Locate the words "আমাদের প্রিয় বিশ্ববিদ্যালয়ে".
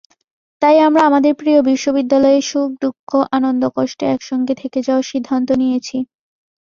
1.05-2.39